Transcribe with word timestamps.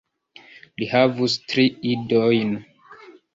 Li 0.81 0.87
havus 0.93 1.35
tri 1.51 1.67
idojn. 1.91 2.57